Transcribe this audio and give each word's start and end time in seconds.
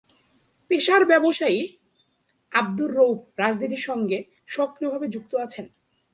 পেশার 0.71 1.03
ব্যবসায়ী 1.05 1.61
আবদুর 2.51 2.91
রউফ 2.95 3.19
রাজনীতির 3.39 3.83
সঙ্গে 3.83 4.17
সক্রিয় 4.47 4.89
ভাবে 4.91 5.07
যুক্ত 5.07 5.31
আছেন। 5.35 5.65